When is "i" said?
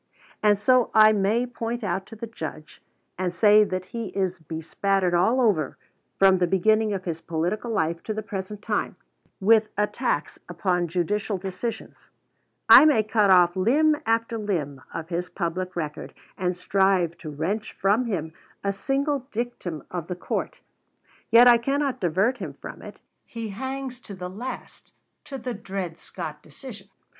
0.95-1.11, 12.67-12.83, 21.47-21.59